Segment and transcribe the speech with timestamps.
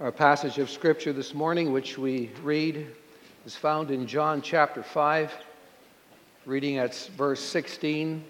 [0.00, 2.86] Our passage of Scripture this morning, which we read,
[3.44, 5.34] is found in John chapter 5,
[6.46, 8.22] reading at verse 16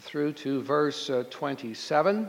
[0.00, 2.28] through to verse uh, 27.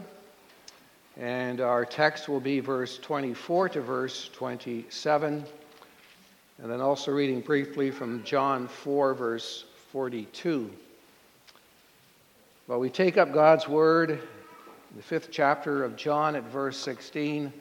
[1.17, 5.43] And our text will be verse 24 to verse 27.
[6.63, 10.71] And then also reading briefly from John 4, verse 42.
[12.67, 14.21] Well, we take up God's word,
[14.95, 17.51] the fifth chapter of John at verse 16.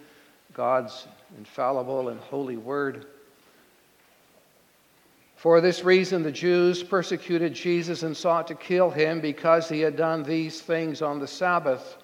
[0.58, 1.06] God's
[1.36, 3.06] infallible and holy word.
[5.36, 9.94] For this reason, the Jews persecuted Jesus and sought to kill him because he had
[9.94, 11.98] done these things on the Sabbath.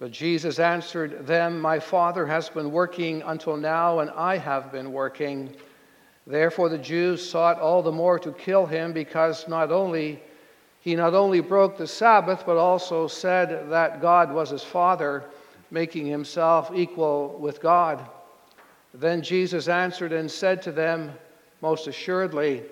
[0.00, 4.90] But Jesus answered them, My Father has been working until now, and I have been
[4.90, 5.54] working.
[6.26, 10.20] Therefore, the Jews sought all the more to kill him because not only
[10.80, 15.22] he not only broke the Sabbath, but also said that God was his Father
[15.70, 18.08] making himself equal with God.
[18.94, 21.12] Then Jesus answered and said to them,
[21.60, 22.62] Most assuredly,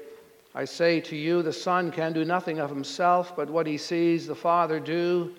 [0.55, 4.27] I say to you, the Son can do nothing of himself, but what he sees
[4.27, 5.35] the Father do.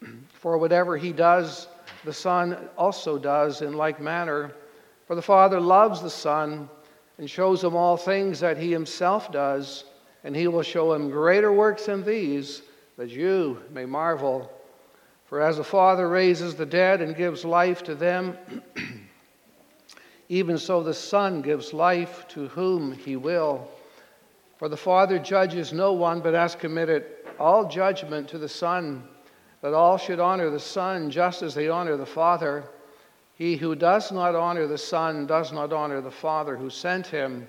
[0.32, 1.68] For whatever he does,
[2.04, 4.52] the Son also does in like manner.
[5.06, 6.68] For the Father loves the Son
[7.18, 9.84] and shows him all things that he himself does,
[10.24, 12.62] and he will show him greater works than these,
[12.96, 14.50] that you may marvel.
[15.32, 18.36] For as the Father raises the dead and gives life to them,
[20.28, 23.66] even so the Son gives life to whom he will.
[24.58, 27.06] For the Father judges no one, but has committed
[27.40, 29.04] all judgment to the Son,
[29.62, 32.64] that all should honor the Son just as they honor the Father.
[33.34, 37.48] He who does not honor the Son does not honor the Father who sent him.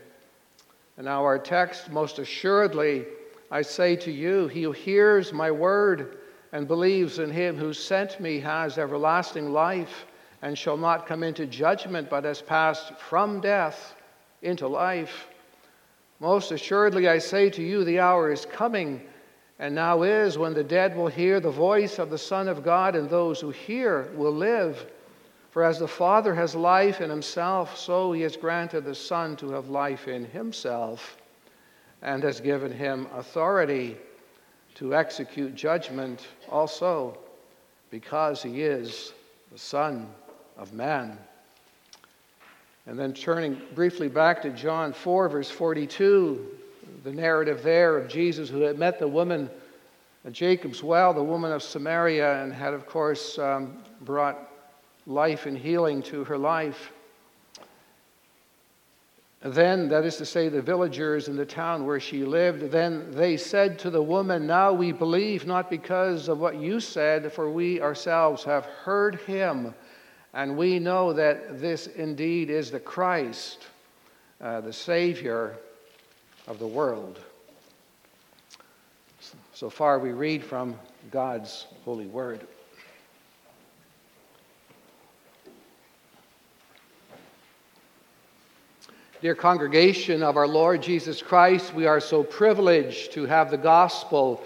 [0.96, 3.08] And now, our text most assuredly,
[3.52, 6.20] I say to you, he who hears my word,
[6.54, 10.06] and believes in him who sent me has everlasting life
[10.44, 13.96] and shall not come into judgment, but has passed from death
[14.44, 15.28] into life.
[16.20, 19.02] Most assuredly, I say to you, the hour is coming,
[19.58, 22.96] and now is, when the dead will hear the voice of the Son of God,
[22.96, 24.86] and those who hear will live.
[25.50, 29.52] For as the Father has life in himself, so he has granted the Son to
[29.52, 31.18] have life in himself,
[32.04, 33.98] and has given him authority
[34.76, 37.18] to execute judgment also
[37.90, 39.14] because he is
[39.52, 40.08] the Son
[40.58, 41.18] of Man.
[42.86, 46.46] And then turning briefly back to John 4, verse 42,
[47.04, 49.50] the narrative there of Jesus who had met the woman
[50.26, 54.50] at Jacob's well, the woman of Samaria, and had, of course, um, brought
[55.06, 56.92] life and healing to her life.
[59.46, 63.36] Then, that is to say, the villagers in the town where she lived, then they
[63.36, 67.82] said to the woman, Now we believe not because of what you said, for we
[67.82, 69.74] ourselves have heard him,
[70.34, 73.68] and we know that this indeed is the Christ,
[74.40, 75.58] uh, the Savior
[76.48, 77.20] of the world.
[79.54, 80.80] So far, we read from
[81.12, 82.48] God's holy word.
[89.24, 94.44] Dear congregation of our Lord Jesus Christ, we are so privileged to have the gospel,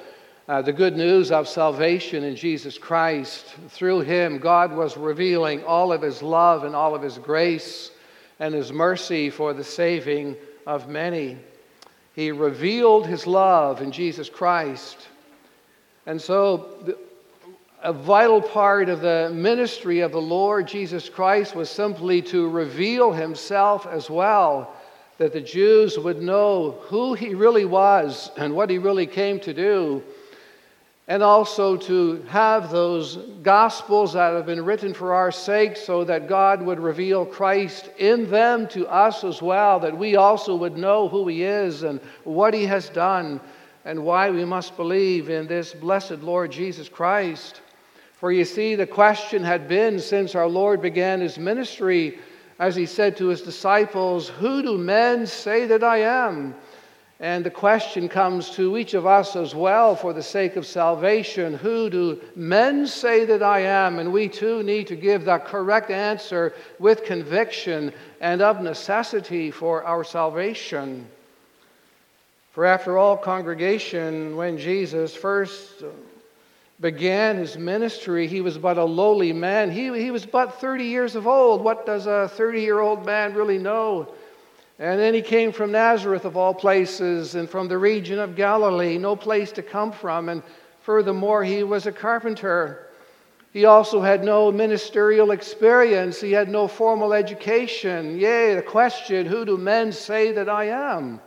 [0.47, 3.55] uh, the good news of salvation in Jesus Christ.
[3.69, 7.89] Through him, God was revealing all of his love and all of his grace
[8.39, 11.39] and his mercy for the saving of many.
[12.13, 15.07] He revealed his love in Jesus Christ.
[16.05, 16.95] And so,
[17.83, 23.11] a vital part of the ministry of the Lord Jesus Christ was simply to reveal
[23.11, 24.73] himself as well,
[25.19, 29.53] that the Jews would know who he really was and what he really came to
[29.53, 30.01] do,
[31.07, 36.27] and also to have those gospels that have been written for our sake so that
[36.27, 41.07] God would reveal Christ in them to us as well, that we also would know
[41.07, 43.39] who he is and what he has done
[43.85, 47.61] and why we must believe in this blessed Lord Jesus Christ.
[48.17, 52.17] For you see, the question had been since our Lord began his ministry,
[52.57, 56.55] as he said to his disciples, Who do men say that I am?
[57.19, 61.53] And the question comes to each of us as well for the sake of salvation
[61.55, 63.99] Who do men say that I am?
[63.99, 69.83] And we too need to give the correct answer with conviction and of necessity for
[69.83, 71.07] our salvation.
[72.51, 75.83] For after all, congregation, when Jesus first
[76.79, 79.71] began his ministry, he was but a lowly man.
[79.71, 81.63] He, he was but 30 years of old.
[81.63, 84.13] What does a 30 year old man really know?
[84.79, 88.99] And then he came from Nazareth, of all places, and from the region of Galilee,
[88.99, 90.29] no place to come from.
[90.29, 90.43] And
[90.81, 92.87] furthermore, he was a carpenter.
[93.53, 96.21] He also had no ministerial experience.
[96.21, 98.19] He had no formal education.
[98.19, 101.21] Yea, the question, Who do men say that I am?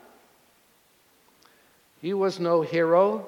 [2.00, 3.26] He was no hero,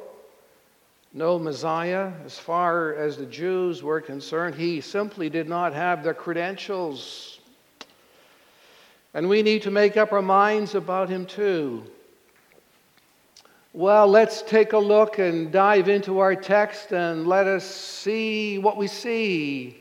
[1.12, 2.12] no Messiah.
[2.24, 7.40] As far as the Jews were concerned, he simply did not have the credentials.
[9.14, 11.84] And we need to make up our minds about him too.
[13.74, 18.76] Well, let's take a look and dive into our text and let us see what
[18.76, 19.78] we see.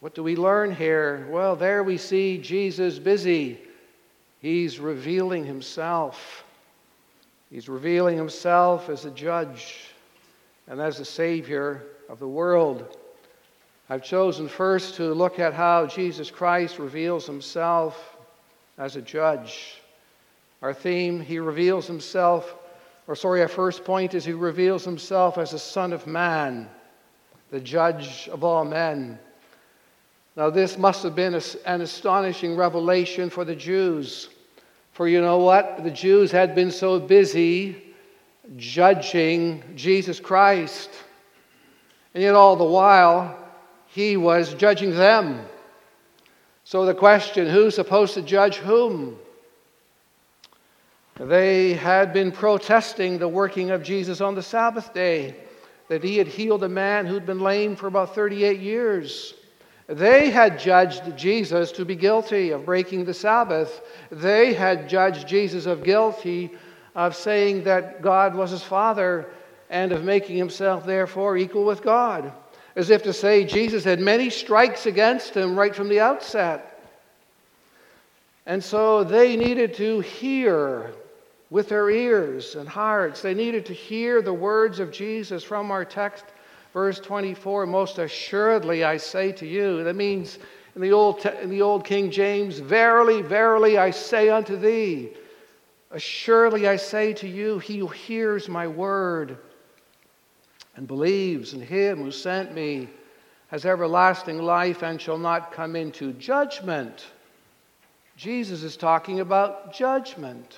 [0.00, 1.26] What do we learn here?
[1.30, 3.60] Well, there we see Jesus busy.
[4.40, 6.44] He's revealing himself.
[7.50, 9.89] He's revealing himself as a judge
[10.70, 12.96] and as the savior of the world.
[13.90, 18.16] I've chosen first to look at how Jesus Christ reveals himself
[18.78, 19.82] as a judge.
[20.62, 22.56] Our theme, he reveals himself
[23.10, 26.68] or sorry, our first point is he reveals himself as the Son of Man,
[27.50, 29.18] the judge of all men.
[30.36, 31.34] Now, this must have been
[31.66, 34.28] an astonishing revelation for the Jews.
[34.92, 35.82] For you know what?
[35.82, 37.89] The Jews had been so busy
[38.56, 40.90] judging Jesus Christ.
[42.14, 43.38] And yet, all the while,
[43.86, 45.44] he was judging them.
[46.64, 49.16] So, the question who's supposed to judge whom?
[51.18, 55.36] They had been protesting the working of Jesus on the Sabbath day,
[55.88, 59.34] that he had healed a man who'd been lame for about 38 years.
[59.86, 63.82] They had judged Jesus to be guilty of breaking the Sabbath.
[64.10, 66.52] They had judged Jesus of guilty
[66.94, 69.26] of saying that God was his Father
[69.68, 72.32] and of making himself, therefore, equal with God.
[72.76, 76.70] As if to say Jesus had many strikes against him right from the outset.
[78.46, 80.92] And so they needed to hear
[81.50, 83.22] with their ears and hearts.
[83.22, 86.24] They needed to hear the words of Jesus from our text,
[86.72, 87.66] verse 24.
[87.66, 89.84] Most assuredly, I say to you.
[89.84, 90.38] That means
[90.74, 95.10] in the old, in the old King James, Verily, verily, I say unto thee.
[95.90, 99.38] Assuredly, I say to you, he who hears my word
[100.76, 102.88] and believes in him who sent me
[103.48, 107.06] has everlasting life and shall not come into judgment.
[108.16, 110.56] Jesus is talking about judgment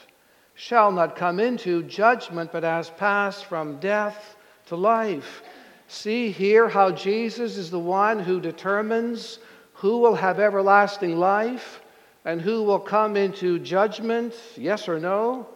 [0.54, 4.36] shall not come into judgment, but has passed from death
[4.66, 5.42] to life.
[5.88, 9.38] See here how Jesus is the one who determines
[9.74, 11.81] who will have everlasting life
[12.24, 15.46] and who will come into judgment, yes or no.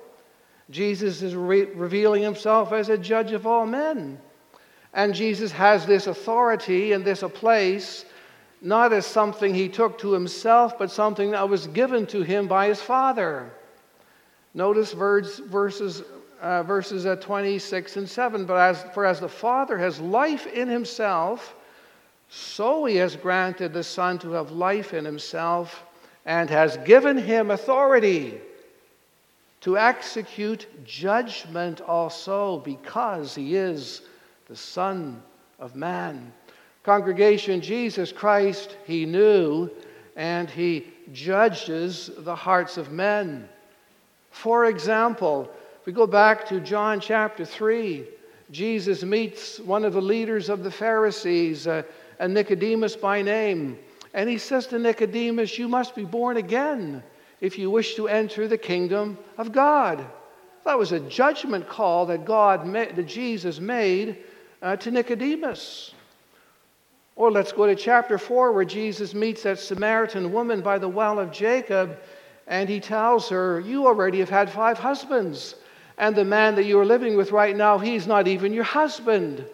[0.71, 4.19] Jesus is re- revealing himself as a judge of all men.
[4.93, 8.05] And Jesus has this authority and this a place,
[8.61, 12.67] not as something he took to himself, but something that was given to him by
[12.67, 13.53] his Father.
[14.55, 16.03] Notice verse, verses,
[16.41, 18.45] uh, verses uh, 26 and 7.
[18.45, 21.55] But as, for as the Father has life in himself,
[22.29, 25.86] so he has granted the Son to have life in himself
[26.27, 28.39] and has given him authority
[29.61, 34.03] to execute judgment also because he is
[34.49, 35.23] the Son
[35.59, 36.33] of Man.
[36.83, 39.71] Congregation, Jesus Christ, he knew
[40.17, 43.49] and he judges the hearts of men.
[44.31, 45.51] For example,
[45.81, 48.07] if we go back to John chapter 3,
[48.51, 51.83] Jesus meets one of the leaders of the Pharisees, uh,
[52.21, 53.79] Nicodemus by name,
[54.17, 57.03] and he says to Nicodemus, You must be born again
[57.43, 60.05] if you wish to enter the kingdom of God.
[60.65, 64.17] That was a judgment call that God, that Jesus made
[64.63, 65.95] uh, to Nicodemus.
[67.15, 71.19] Or let's go to chapter 4, where Jesus meets that Samaritan woman by the well
[71.19, 71.99] of Jacob,
[72.47, 75.57] and he tells her, You already have had five husbands.
[75.99, 79.45] And the man that you are living with right now, he's not even your husband.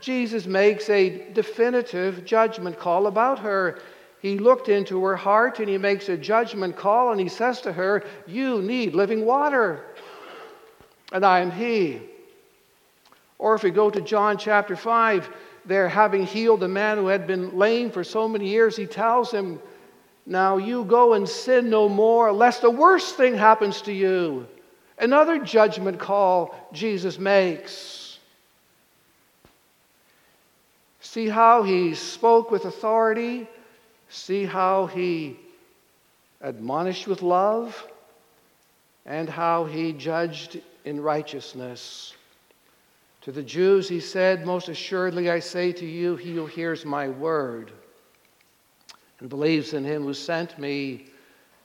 [0.00, 3.78] Jesus makes a definitive judgment call about her.
[4.20, 7.72] He looked into her heart and he makes a judgment call and he says to
[7.72, 9.84] her, You need living water,
[11.12, 12.00] and I am he.
[13.38, 15.30] Or if we go to John chapter 5,
[15.64, 19.30] there having healed a man who had been lame for so many years, he tells
[19.30, 19.60] him,
[20.26, 24.46] now you go and sin no more, lest a worse thing happens to you.
[24.98, 28.18] Another judgment call Jesus makes.
[31.00, 33.48] See how he spoke with authority.
[34.10, 35.38] See how he
[36.40, 37.86] admonished with love.
[39.06, 42.14] And how he judged in righteousness.
[43.22, 47.08] To the Jews, he said, Most assuredly I say to you, he who hears my
[47.08, 47.72] word
[49.20, 51.06] and believes in him who sent me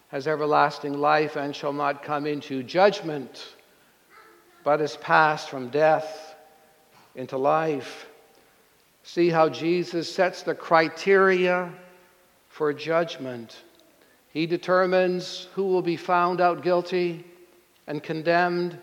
[0.09, 3.55] has everlasting life and shall not come into judgment,
[4.63, 6.35] but is passed from death
[7.15, 8.07] into life.
[9.03, 11.71] See how Jesus sets the criteria
[12.55, 13.63] for judgment.
[14.29, 17.25] He determines who will be found out guilty
[17.85, 18.77] and condemned,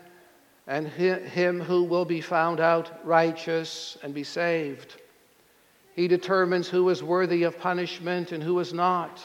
[0.67, 5.01] and him who will be found out righteous and be saved.
[5.95, 9.19] He determines who is worthy of punishment and who is not.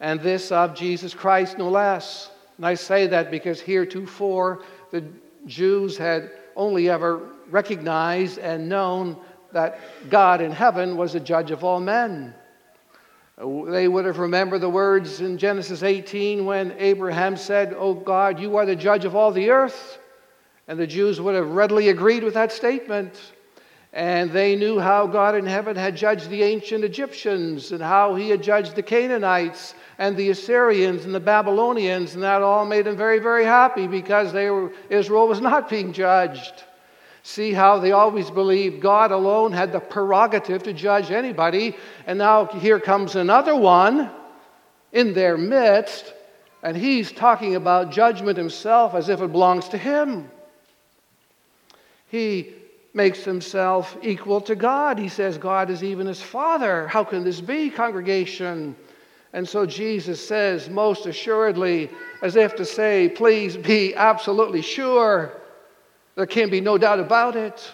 [0.00, 2.32] And this of Jesus Christ, no less.
[2.56, 5.04] And I say that because heretofore the
[5.46, 7.20] Jews had only ever
[7.50, 9.16] recognized and known
[9.52, 9.78] that
[10.10, 12.34] God in heaven was a judge of all men.
[13.38, 18.56] They would have remembered the words in Genesis 18 when Abraham said, Oh God, you
[18.56, 19.98] are the judge of all the earth.
[20.68, 23.34] And the Jews would have readily agreed with that statement.
[23.92, 28.30] And they knew how God in heaven had judged the ancient Egyptians and how he
[28.30, 32.14] had judged the Canaanites and the Assyrians and the Babylonians.
[32.14, 36.64] And that all made them very, very happy because were, Israel was not being judged.
[37.26, 41.76] See how they always believed God alone had the prerogative to judge anybody.
[42.06, 44.12] And now here comes another one
[44.92, 46.14] in their midst,
[46.62, 50.30] and he's talking about judgment himself as if it belongs to him.
[52.12, 52.54] He
[52.94, 54.96] makes himself equal to God.
[54.96, 56.86] He says God is even his father.
[56.86, 58.76] How can this be, congregation?
[59.32, 61.90] And so Jesus says, most assuredly,
[62.22, 65.40] as if to say, please be absolutely sure
[66.16, 67.70] there can be no doubt about it.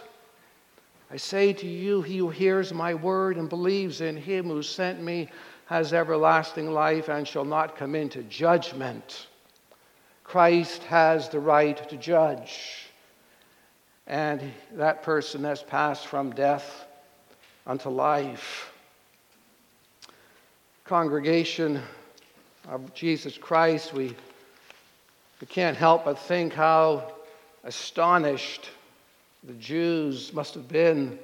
[1.10, 5.00] I say to you, he who hears my word and believes in him who sent
[5.02, 5.28] me
[5.66, 9.28] has everlasting life and shall not come into judgment.
[10.24, 12.88] Christ has the right to judge.
[14.06, 16.86] And that person has passed from death
[17.66, 18.72] unto life.
[20.84, 21.80] Congregation
[22.68, 24.16] of Jesus Christ, we,
[25.40, 27.12] we can't help but think how
[27.64, 28.70] astonished
[29.44, 31.18] the Jews must have been.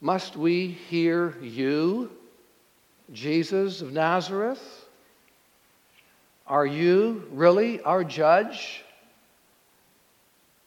[0.00, 2.10] Must we hear you,
[3.12, 4.86] Jesus of Nazareth?
[6.46, 8.82] Are you really our judge?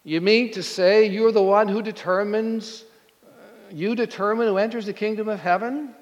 [0.04, 2.84] You mean to say you're the one who determines,
[3.24, 3.28] uh,
[3.70, 5.94] you determine who enters the kingdom of heaven?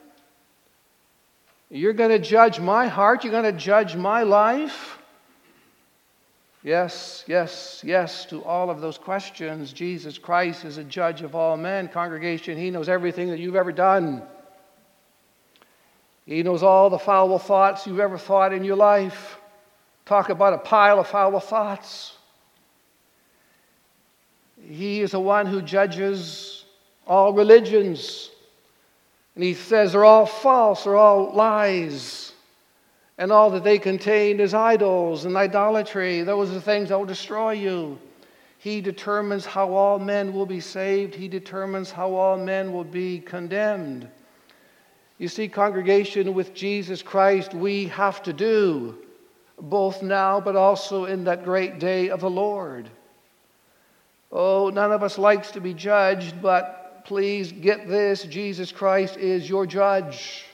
[1.69, 5.00] You're going to judge my heart, you're going to judge my life?
[6.63, 9.73] Yes, yes, yes to all of those questions.
[9.73, 11.89] Jesus Christ is a judge of all men.
[11.89, 14.23] Congregation, He knows everything that you've ever done.
[16.27, 19.39] He knows all the foul thoughts you've ever thought in your life.
[20.05, 22.17] Talk about a pile of foul thoughts.
[24.63, 26.67] He is the one who judges
[27.07, 28.31] all religions.
[29.35, 32.30] And he says they're all false, they're all lies
[33.21, 36.23] and all that they contain is idols and idolatry.
[36.23, 37.99] Those are the things that will destroy you.
[38.57, 43.21] He determines how all men will be saved, He determines how all men will be
[43.21, 44.09] condemned.
[45.19, 48.97] You see, congregation, with Jesus Christ, we have to do
[49.61, 52.89] both now but also in that great day of the Lord.
[54.33, 59.47] Oh, none of us likes to be judged, but please get this Jesus Christ is
[59.47, 60.47] your judge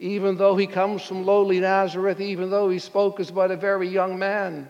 [0.00, 3.86] even though he comes from lowly Nazareth, even though he spoke as but a very
[3.86, 4.66] young man,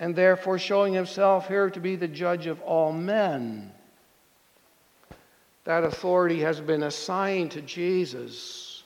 [0.00, 3.72] and therefore showing himself here to be the judge of all men.
[5.62, 8.82] That authority has been assigned to Jesus.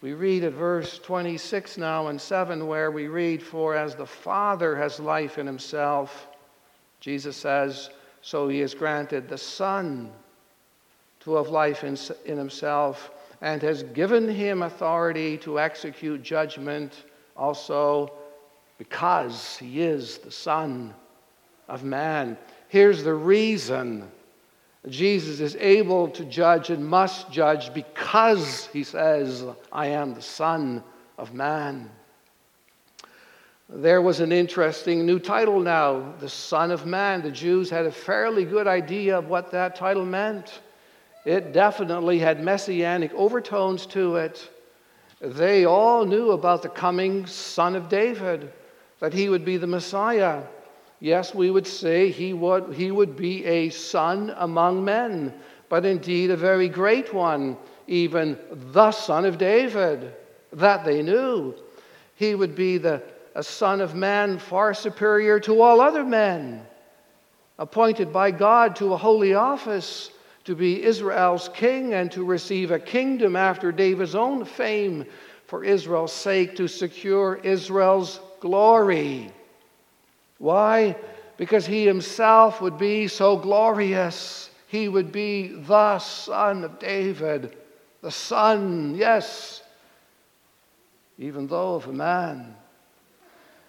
[0.00, 4.76] We read at verse 26 now and 7, where we read, For as the Father
[4.76, 6.28] has life in himself,
[7.00, 7.90] Jesus says,
[8.22, 10.12] so he has granted the Son
[11.20, 13.10] to have life in, in himself
[13.40, 17.04] and has given him authority to execute judgment
[17.36, 18.12] also
[18.78, 20.94] because he is the Son
[21.68, 22.36] of Man.
[22.68, 24.10] Here's the reason
[24.88, 30.82] Jesus is able to judge and must judge because he says, I am the Son
[31.16, 31.90] of Man.
[33.68, 37.22] There was an interesting new title now, the Son of Man.
[37.22, 40.60] The Jews had a fairly good idea of what that title meant.
[41.24, 44.50] It definitely had messianic overtones to it.
[45.20, 48.52] They all knew about the coming Son of David,
[49.00, 50.42] that he would be the Messiah.
[51.00, 55.34] Yes, we would say he would, he would be a son among men,
[55.68, 58.38] but indeed a very great one, even
[58.72, 60.14] the Son of David.
[60.52, 61.54] That they knew.
[62.16, 63.02] He would be the,
[63.34, 66.66] a Son of Man far superior to all other men,
[67.58, 70.10] appointed by God to a holy office
[70.44, 75.06] to be Israel's king and to receive a kingdom after David's own fame
[75.46, 79.30] for Israel's sake to secure Israel's glory.
[80.38, 80.96] Why?
[81.36, 84.50] because he himself would be so glorious.
[84.68, 87.56] He would be the Son of David,
[88.02, 89.62] the Son, yes,
[91.18, 92.56] even though of a man.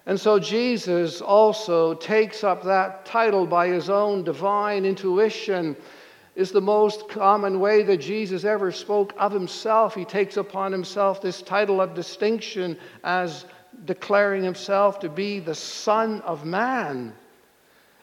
[0.06, 5.76] And so Jesus also takes up that title by his own divine intuition.
[6.36, 9.94] Is the most common way that Jesus ever spoke of himself.
[9.94, 13.46] He takes upon himself this title of distinction as
[13.84, 17.12] declaring himself to be the Son of Man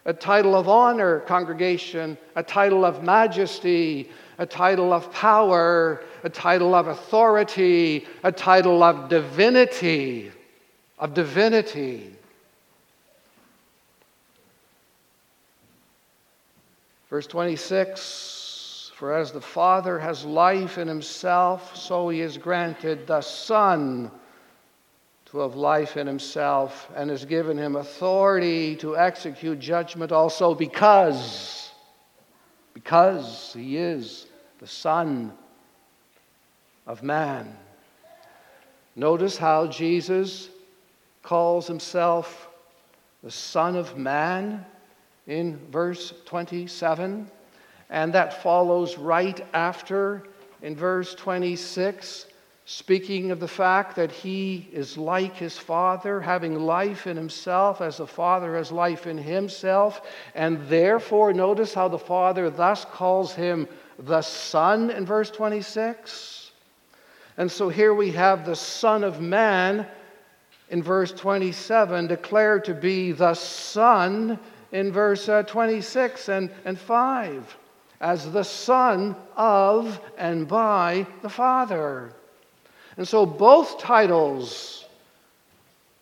[0.05, 6.75] a title of honor, congregation, a title of majesty, a title of power, a title
[6.75, 10.31] of authority, a title of divinity,
[10.99, 12.13] of divinity.
[17.13, 23.21] Verse 26 For as the Father has life in himself, so he has granted the
[23.21, 24.09] Son
[25.25, 31.69] to have life in himself and has given him authority to execute judgment also because
[32.73, 34.25] because he is
[34.57, 35.31] the son
[36.87, 37.55] of man.
[38.95, 40.49] Notice how jesus
[41.21, 42.49] calls himself
[43.21, 44.65] the son of man
[45.27, 47.29] in verse 27
[47.89, 50.23] and that follows right after
[50.61, 52.27] in verse 26
[52.65, 57.97] speaking of the fact that he is like his Father, having life in himself as
[57.97, 60.01] the Father has life in himself.
[60.33, 63.67] And therefore, notice how the Father thus calls him
[63.99, 66.51] the Son in verse 26.
[67.37, 69.85] And so here we have the Son of Man
[70.69, 74.39] in verse 27 declared to be the Son
[74.73, 77.57] in verse uh, 26 and, and 5
[78.01, 82.11] as the Son of and by the Father.
[82.97, 84.85] And so both titles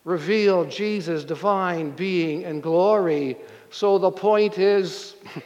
[0.03, 3.37] reveal Jesus' divine being and glory.
[3.69, 5.15] So the point is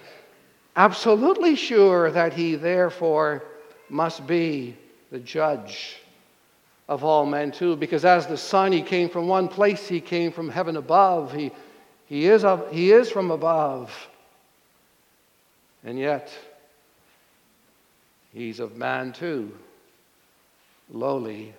[0.78, 3.44] absolutely sure that he therefore
[3.90, 4.78] must be
[5.12, 5.98] the judge
[6.88, 10.32] of all men too because as the son he came from one place he came
[10.32, 11.52] from heaven above he,
[12.08, 13.92] he, is, of, he is from above
[15.84, 16.32] and yet
[18.34, 19.52] he's of man too
[20.90, 21.54] lowly,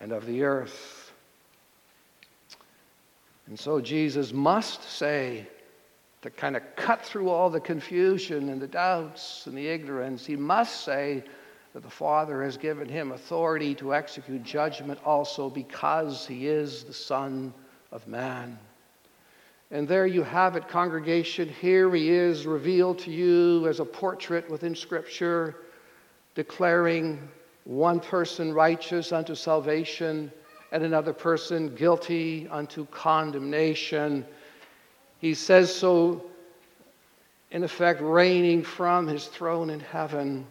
[0.00, 1.12] and of the earth.
[3.46, 5.46] And so Jesus must say,
[6.22, 10.34] to kind of cut through all the confusion and the doubts and the ignorance, he
[10.34, 11.22] must say
[11.72, 16.92] that the Father has given him authority to execute judgment also because he is the
[16.92, 17.52] Son
[17.92, 18.58] of Man.
[19.70, 21.48] And there you have it, congregation.
[21.48, 25.56] Here he is revealed to you as a portrait within Scripture
[26.36, 27.28] declaring
[27.64, 30.30] one person righteous unto salvation
[30.70, 34.24] and another person guilty unto condemnation.
[35.18, 36.24] He says so,
[37.50, 40.46] in effect, reigning from his throne in heaven.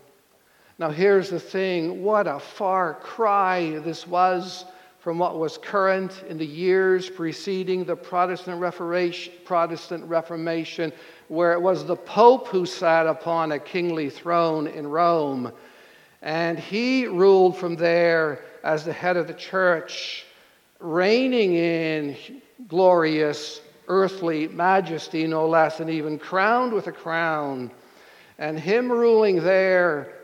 [0.78, 4.66] Now, here's the thing what a far cry this was
[5.06, 10.92] from what was current in the years preceding the Protestant Reformation, Protestant Reformation,
[11.28, 15.52] where it was the Pope who sat upon a kingly throne in Rome.
[16.24, 20.26] And he ruled from there as the head of the church,
[20.80, 22.18] reigning in
[22.68, 27.70] glorious earthly majesty, no less, and even crowned with a crown.
[28.40, 30.16] And him ruling there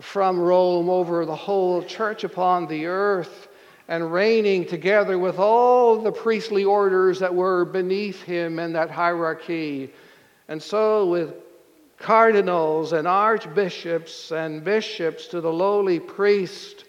[0.00, 3.46] from Rome over the whole church upon the earth
[3.88, 9.92] and reigning together with all the priestly orders that were beneath him in that hierarchy.
[10.48, 11.34] And so, with
[11.98, 16.84] cardinals and archbishops and bishops to the lowly priest,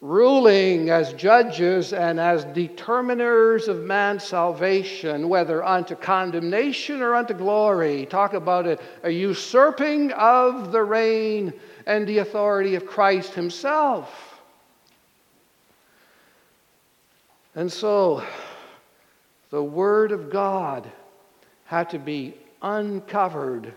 [0.00, 8.06] ruling as judges and as determiners of man's salvation, whether unto condemnation or unto glory.
[8.06, 11.52] Talk about a, a usurping of the reign
[11.86, 14.27] and the authority of Christ Himself.
[17.54, 18.22] And so,
[19.50, 20.90] the Word of God
[21.64, 23.72] had to be uncovered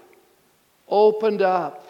[0.87, 1.87] opened up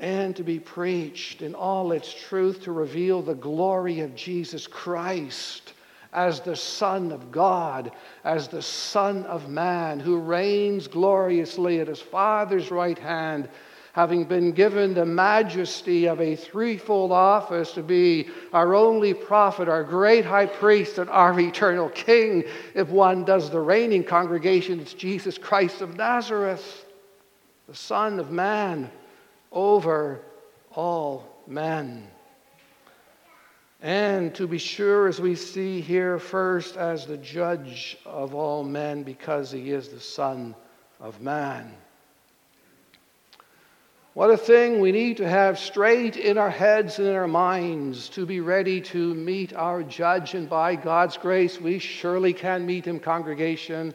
[0.00, 5.72] and to be preached in all its truth to reveal the glory of Jesus Christ
[6.12, 7.90] as the Son of God,
[8.24, 13.48] as the Son of Man, who reigns gloriously at his Father's right hand,
[13.94, 19.84] having been given the majesty of a threefold office to be our only prophet, our
[19.84, 22.42] great high priest, and our eternal king.
[22.74, 26.84] If one does the reigning congregation, it's Jesus Christ of Nazareth
[27.68, 28.90] the Son of Man
[29.52, 30.20] over
[30.72, 32.08] all men.
[33.80, 39.02] And to be sure, as we see here, first as the judge of all men,
[39.02, 40.54] because he is the Son
[41.00, 41.74] of Man.
[44.14, 48.08] What a thing we need to have straight in our heads and in our minds
[48.10, 50.34] to be ready to meet our judge.
[50.34, 53.92] And by God's grace, we surely can meet him, congregation,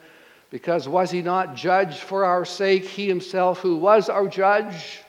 [0.49, 5.03] because was he not judged for our sake, he himself who was our judge?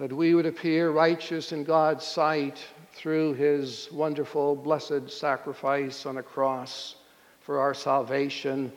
[0.00, 2.58] That we would appear righteous in God's sight
[2.94, 6.96] through his wonderful, blessed sacrifice on a cross
[7.42, 8.72] for our salvation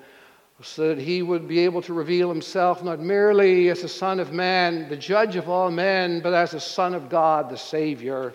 [0.61, 4.31] so that he would be able to reveal himself not merely as the Son of
[4.31, 8.33] Man, the judge of all men, but as the Son of God, the Savior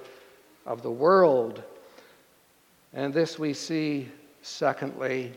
[0.67, 1.63] of the world.
[2.93, 4.09] And this we see,
[4.43, 5.33] secondly,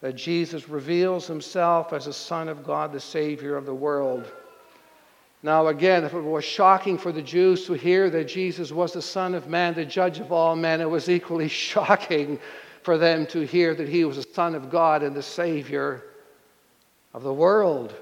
[0.00, 4.30] that Jesus reveals himself as the Son of God, the Savior of the world.
[5.44, 9.02] Now, again, if it was shocking for the Jews to hear that Jesus was the
[9.02, 12.38] Son of Man, the judge of all men, it was equally shocking
[12.82, 16.02] for them to hear that he was the Son of God and the Savior
[17.14, 17.94] of the world.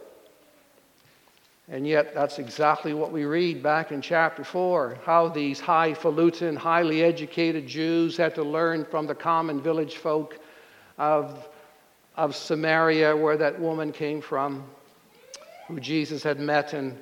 [1.69, 7.03] And yet, that's exactly what we read back in chapter 4 how these highfalutin, highly
[7.03, 10.41] educated Jews had to learn from the common village folk
[10.99, 11.49] of,
[12.17, 14.65] of Samaria, where that woman came from,
[15.69, 16.99] who Jesus had met and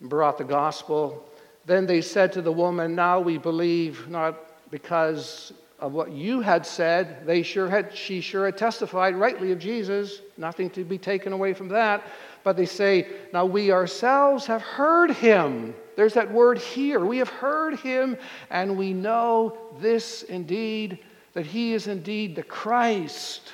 [0.00, 1.24] brought the gospel.
[1.64, 4.36] Then they said to the woman, Now we believe, not
[4.70, 5.52] because
[5.84, 7.26] of what you had said.
[7.26, 11.52] They sure had, she sure had testified rightly of Jesus, nothing to be taken away
[11.52, 12.02] from that.
[12.42, 15.74] But they say, now we ourselves have heard him.
[15.94, 17.04] There's that word here.
[17.04, 18.16] We have heard him,
[18.48, 21.00] and we know this indeed,
[21.34, 23.52] that he is indeed the Christ,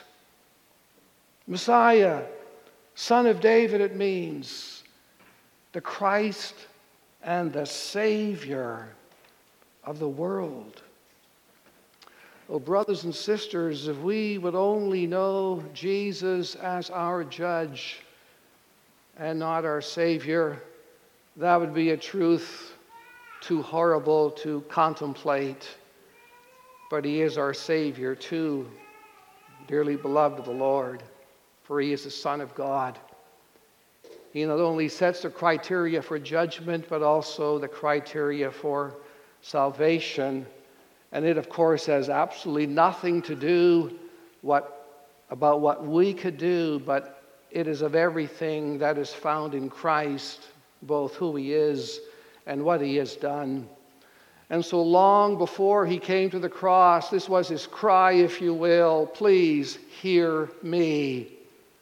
[1.49, 2.23] Messiah,
[2.95, 4.85] Son of David, it means,
[5.73, 6.55] the Christ
[7.25, 8.88] and the Savior
[9.83, 10.83] of the world.
[12.53, 18.01] Oh, brothers and sisters, if we would only know Jesus as our judge
[19.17, 20.61] and not our Savior,
[21.37, 22.73] that would be a truth
[23.41, 25.69] too horrible to contemplate.
[26.91, 28.69] But He is our Savior, too,
[29.69, 31.05] dearly beloved of the Lord,
[31.63, 32.99] for He is the Son of God.
[34.33, 38.97] He not only sets the criteria for judgment, but also the criteria for
[39.41, 40.47] salvation.
[41.12, 43.99] And it, of course, has absolutely nothing to do
[44.42, 49.68] what, about what we could do, but it is of everything that is found in
[49.68, 50.49] Christ,
[50.83, 52.01] both who He is
[52.46, 53.68] and what He has done.
[54.51, 58.55] And so long before He came to the cross, this was His cry, if you
[58.55, 61.33] will please hear me,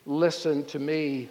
[0.07, 1.29] listen to me.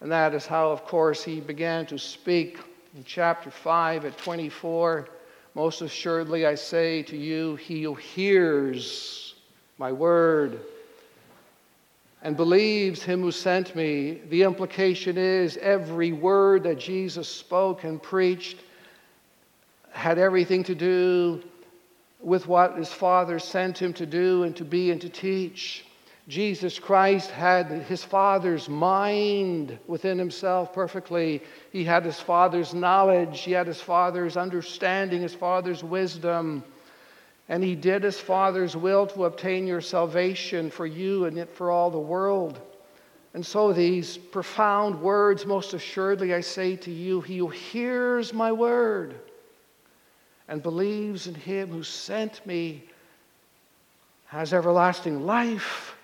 [0.00, 2.60] And that is how, of course, He began to speak
[2.94, 5.08] in chapter 5 at 24.
[5.56, 9.36] Most assuredly, I say to you, he who hears
[9.78, 10.60] my word
[12.20, 18.02] and believes him who sent me, the implication is every word that Jesus spoke and
[18.02, 18.58] preached
[19.92, 21.42] had everything to do
[22.20, 25.85] with what his Father sent him to do and to be and to teach.
[26.28, 31.40] Jesus Christ had his Father's mind within himself perfectly.
[31.70, 36.64] He had his Father's knowledge, he had his Father's understanding, his Father's wisdom.
[37.48, 41.92] And he did his Father's will to obtain your salvation for you and for all
[41.92, 42.60] the world.
[43.34, 48.50] And so, these profound words, most assuredly, I say to you, he who hears my
[48.50, 49.14] word
[50.48, 52.82] and believes in him who sent me
[54.24, 55.95] has everlasting life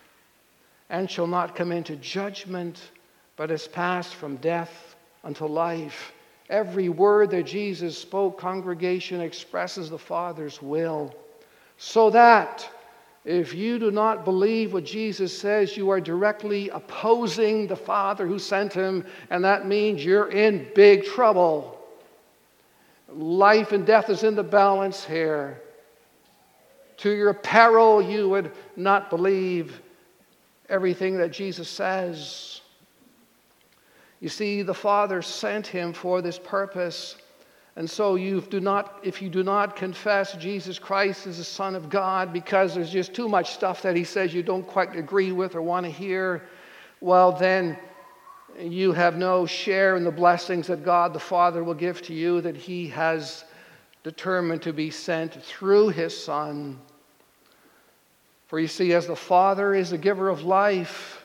[0.92, 2.92] and shall not come into judgment,
[3.37, 6.12] but is passed from death unto life.
[6.50, 11.14] Every word that Jesus spoke, congregation, expresses the Father's will.
[11.78, 12.68] So that
[13.24, 18.38] if you do not believe what Jesus says, you are directly opposing the Father who
[18.38, 21.81] sent him, and that means you're in big trouble.
[23.09, 25.62] Life and death is in the balance here.
[26.98, 29.81] To your peril, you would not believe
[30.73, 32.63] everything that Jesus says.
[34.21, 37.17] You see, the Father sent him for this purpose.
[37.77, 41.75] And so you do not, if you do not confess Jesus Christ as the Son
[41.75, 45.33] of God because there's just too much stuff that he says you don't quite agree
[45.33, 46.49] with or want to hear,
[47.01, 47.79] well, then
[48.59, 52.41] you have no share in the blessings that God the Father will give to you
[52.41, 53.45] that he has
[54.05, 56.79] determined to be sent through his Son.
[58.53, 61.25] For you see, as the Father is the giver of life,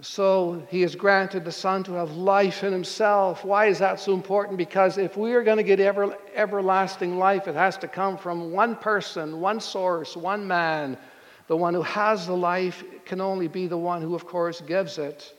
[0.00, 3.44] So he has granted the Son to have life in himself.
[3.44, 4.58] Why is that so important?
[4.58, 8.50] Because if we are going to get ever, everlasting life, it has to come from
[8.50, 10.98] one person, one source, one man.
[11.46, 14.98] The one who has the life can only be the one who, of course, gives
[14.98, 15.32] it.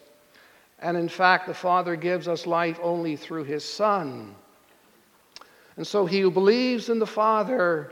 [0.79, 4.33] And in fact, the Father gives us life only through his Son.
[5.75, 7.91] And so he who believes in the Father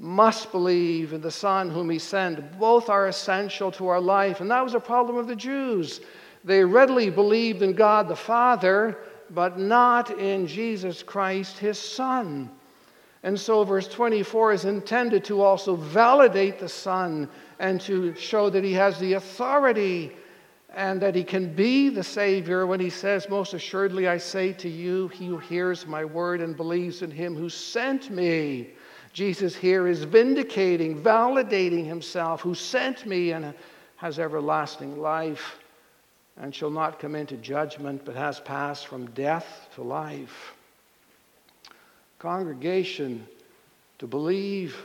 [0.00, 2.58] must believe in the Son whom he sent.
[2.58, 4.40] Both are essential to our life.
[4.40, 6.00] And that was a problem of the Jews.
[6.42, 8.96] They readily believed in God the Father,
[9.28, 12.50] but not in Jesus Christ, his Son.
[13.22, 18.64] And so, verse 24 is intended to also validate the Son and to show that
[18.64, 20.12] he has the authority
[20.74, 24.68] and that he can be the Savior when he says, Most assuredly, I say to
[24.70, 28.70] you, he who hears my word and believes in him who sent me
[29.12, 33.54] Jesus here is vindicating, validating himself, who sent me and
[33.96, 35.58] has everlasting life
[36.36, 40.54] and shall not come into judgment, but has passed from death to life.
[42.18, 43.26] Congregation,
[43.98, 44.76] to believe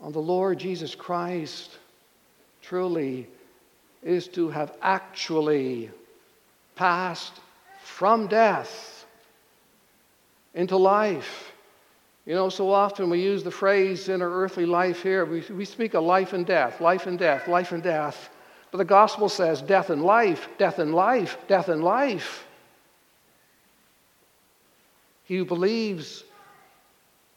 [0.00, 1.78] on the Lord Jesus Christ
[2.62, 3.26] truly
[4.02, 5.90] is to have actually
[6.76, 7.32] passed
[7.82, 9.06] from death
[10.54, 11.53] into life.
[12.26, 15.64] You know, so often we use the phrase in our earthly life here, we, we
[15.64, 18.30] speak of life and death, life and death, life and death.
[18.70, 22.46] But the gospel says death and life, death and life, death and life.
[25.24, 26.24] He who believes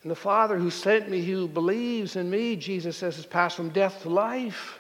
[0.04, 3.70] in the Father who sent me, who believes in me, Jesus says, has passed from
[3.70, 4.77] death to life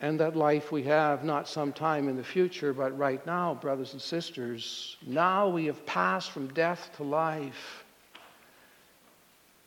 [0.00, 4.00] and that life we have not sometime in the future, but right now, brothers and
[4.00, 4.96] sisters.
[5.06, 7.84] Now we have passed from death to life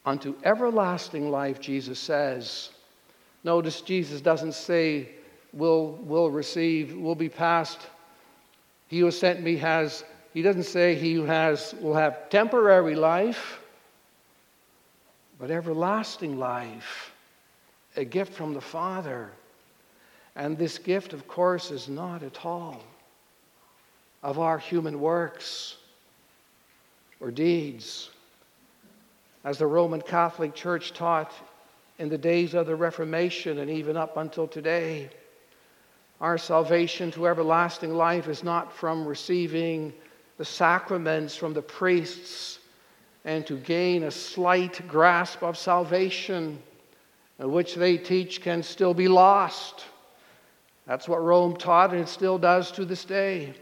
[0.06, 2.72] unto everlasting life, Jesus says.
[3.44, 5.10] Notice Jesus doesn't say,
[5.54, 7.80] will will receive, will be passed.
[8.88, 13.60] He who sent me has, he doesn't say he who has will have temporary life,
[15.40, 17.12] but everlasting life,
[17.96, 19.32] a gift from the Father.
[20.36, 22.84] And this gift, of course, is not at all
[24.24, 25.78] of our human works
[27.20, 28.10] or deeds.
[29.44, 31.32] As the Roman Catholic Church taught
[32.00, 35.10] in the days of the Reformation and even up until today,
[36.22, 39.94] our salvation to everlasting life is not from receiving
[40.38, 42.60] the sacraments from the priests
[43.26, 46.62] and to gain a slight grasp of salvation,
[47.40, 49.86] which they teach can still be lost.
[50.86, 53.54] That's what Rome taught, and it still does to this day,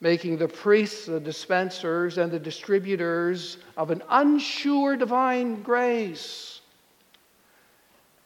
[0.00, 6.60] making the priests the dispensers and the distributors of an unsure divine grace.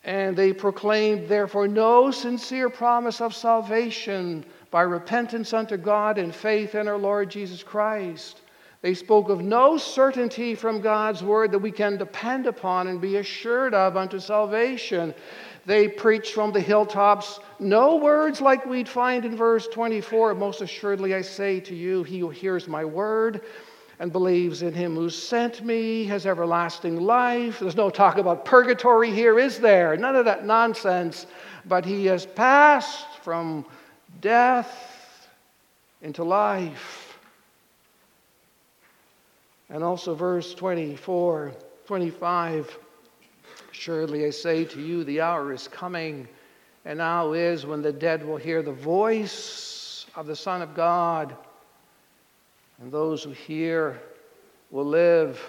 [0.05, 6.75] And they proclaimed, therefore, no sincere promise of salvation by repentance unto God and faith
[6.75, 8.41] in our Lord Jesus Christ.
[8.81, 13.17] They spoke of no certainty from God's word that we can depend upon and be
[13.17, 15.15] assured of unto salvation.
[15.69, 20.35] They preach from the hilltops no words like we'd find in verse 24.
[20.35, 23.43] Most assuredly, I say to you, he who hears my word
[23.99, 27.59] and believes in him who sent me has everlasting life.
[27.59, 29.95] There's no talk about purgatory here, is there?
[29.95, 31.27] None of that nonsense.
[31.67, 33.67] But he has passed from
[34.23, 35.29] death
[36.01, 37.19] into life.
[39.69, 41.53] And also, verse 24,
[41.85, 42.79] 25.
[43.79, 46.27] Surely I say to you, the hour is coming,
[46.85, 51.37] and now is when the dead will hear the voice of the Son of God,
[52.81, 54.03] and those who hear
[54.73, 55.41] will live.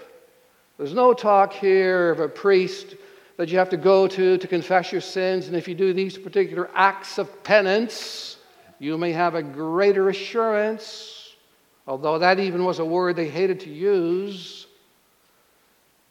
[0.77, 2.95] There's no talk here of a priest
[3.37, 6.15] that you have to go to to confess your sins, and if you do these
[6.15, 8.37] particular acts of penance,
[8.77, 11.33] you may have a greater assurance,
[11.87, 14.67] although that even was a word they hated to use.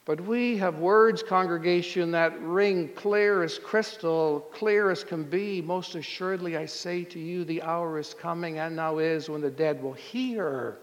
[0.09, 5.61] But we have words, congregation, that ring clear as crystal, clear as can be.
[5.61, 9.51] Most assuredly, I say to you, the hour is coming and now is when the
[9.51, 10.79] dead will hear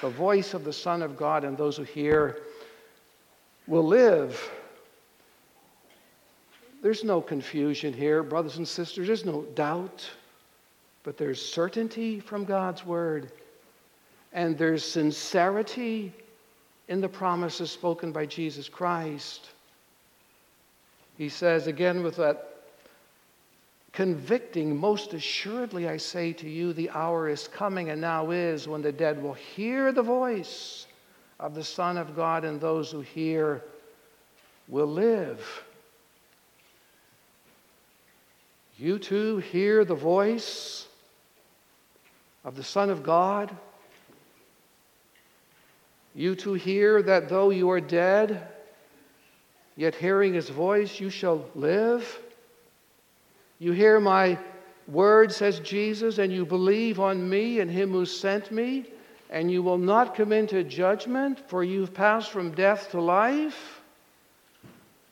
[0.00, 2.38] the voice of the Son of God, and those who hear
[3.66, 4.50] will live.
[6.82, 9.08] There's no confusion here, brothers and sisters.
[9.08, 10.10] There's no doubt,
[11.02, 13.30] but there's certainty from God's word,
[14.32, 16.14] and there's sincerity
[16.88, 19.50] in the promises spoken by Jesus Christ.
[21.16, 22.48] He says again with that
[23.92, 28.82] convicting, most assuredly I say to you, the hour is coming and now is when
[28.82, 30.86] the dead will hear the voice
[31.38, 33.64] of the Son of God, and those who hear
[34.68, 35.64] will live.
[38.78, 40.86] You too hear the voice
[42.44, 43.54] of the Son of God.
[46.14, 48.46] You too hear that though you are dead,
[49.76, 52.18] yet hearing his voice, you shall live.
[53.58, 54.38] You hear my
[54.86, 58.84] word, says Jesus, and you believe on me and him who sent me,
[59.30, 63.80] and you will not come into judgment, for you've passed from death to life.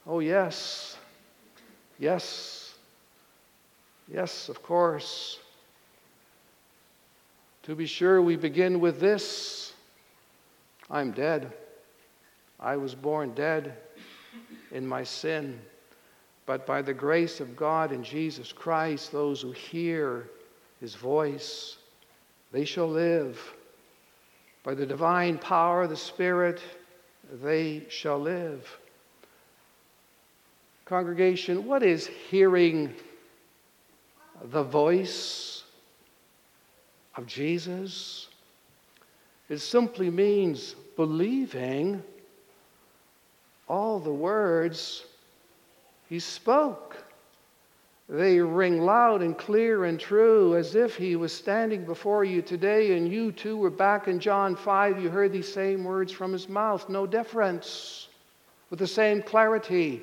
[0.07, 0.99] Oh, yes.
[1.99, 2.75] Yes.
[4.13, 5.39] Yes, of course.
[7.63, 9.70] To be sure, we begin with this
[10.91, 11.53] I'm dead.
[12.59, 13.75] I was born dead
[14.73, 15.61] in my sin.
[16.47, 20.29] But by the grace of God in Jesus Christ, those who hear
[20.81, 21.77] his voice,
[22.51, 23.39] they shall live.
[24.65, 26.61] By the divine power of the Spirit,
[27.43, 28.69] they shall live.
[30.87, 32.93] Congregation, what is hearing
[34.43, 35.63] the voice
[37.15, 38.27] of Jesus?
[39.51, 42.05] It simply means believing
[43.69, 45.05] all the words
[46.09, 46.97] he spoke.
[48.09, 52.97] They ring loud and clear and true as if he was standing before you today
[52.97, 55.03] and you too were back in John 5.
[55.03, 56.89] You heard these same words from his mouth.
[56.89, 58.07] No difference.
[58.71, 60.03] With the same clarity,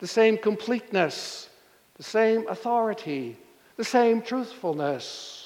[0.00, 1.48] the same completeness,
[1.96, 3.36] the same authority,
[3.76, 5.41] the same truthfulness.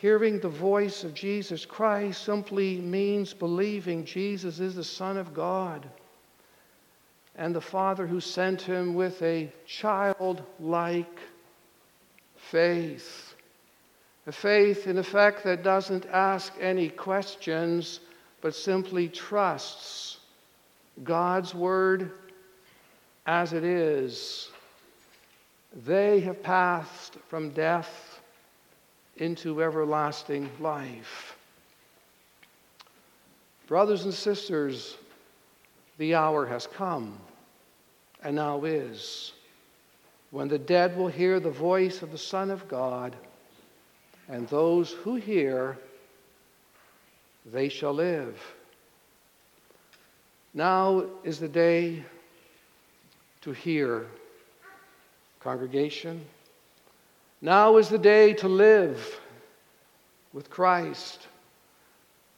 [0.00, 5.88] Hearing the voice of Jesus Christ simply means believing Jesus is the Son of God
[7.34, 11.18] and the Father who sent him with a childlike
[12.36, 13.34] faith.
[14.28, 17.98] A faith, in effect, that doesn't ask any questions,
[18.40, 20.18] but simply trusts
[21.02, 22.12] God's word
[23.26, 24.48] as it is.
[25.84, 28.07] They have passed from death
[29.18, 31.36] into everlasting life.
[33.66, 34.96] Brothers and sisters,
[35.98, 37.18] the hour has come
[38.22, 39.32] and now is,
[40.30, 43.14] when the dead will hear the voice of the Son of God,
[44.28, 45.78] and those who hear,
[47.46, 48.38] they shall live.
[50.52, 52.04] Now is the day
[53.42, 54.06] to hear,
[55.40, 56.24] congregation.
[57.40, 59.20] Now is the day to live
[60.32, 61.26] with Christ.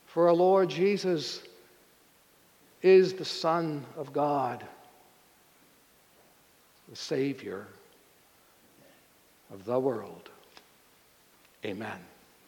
[0.06, 1.42] For our Lord Jesus
[2.82, 4.66] is the Son of God
[6.90, 7.66] the Savior
[9.52, 10.28] of the world.
[11.64, 12.09] Amen.